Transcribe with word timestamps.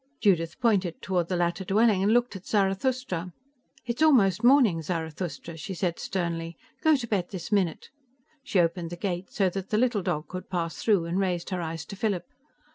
Judith 0.19 0.59
pointed 0.59 0.99
toward 0.99 1.27
the 1.27 1.35
latter 1.35 1.63
dwelling 1.63 2.01
and 2.01 2.11
looked 2.11 2.35
at 2.35 2.47
Zarathustra. 2.47 3.31
"It's 3.85 4.01
almost 4.01 4.43
morning, 4.43 4.81
Zarathustra," 4.81 5.57
she 5.57 5.75
said 5.75 5.99
sternly. 5.99 6.57
"Go 6.81 6.95
to 6.95 7.05
bed 7.05 7.29
this 7.29 7.51
minute!" 7.51 7.91
She 8.43 8.59
opened 8.59 8.89
the 8.89 8.95
gate 8.95 9.31
so 9.31 9.47
that 9.51 9.69
the 9.69 9.77
little 9.77 10.01
dog 10.01 10.27
could 10.27 10.49
pass 10.49 10.77
through 10.81 11.05
and 11.05 11.19
raised 11.19 11.51
her 11.51 11.61
eyes 11.61 11.85
to 11.85 11.95
Philip. 11.95 12.25